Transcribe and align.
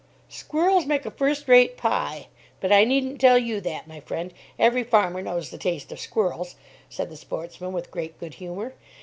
"Squirrels 0.29 0.87
make 0.87 1.05
a 1.05 1.11
first 1.11 1.47
rate 1.47 1.77
pie. 1.77 2.25
But 2.59 2.71
I 2.71 2.85
needn't 2.85 3.21
tell 3.21 3.37
you 3.37 3.61
that, 3.61 3.87
my 3.87 3.99
friend. 3.99 4.33
Every 4.57 4.83
farmer 4.83 5.21
knows 5.21 5.51
the 5.51 5.59
taste 5.59 5.91
of 5.91 5.99
squirrels," 5.99 6.55
said 6.89 7.11
the 7.11 7.15
sportsman 7.17 7.71
with 7.71 7.91
great 7.91 8.19
good 8.19 8.33
humour. 8.33 8.73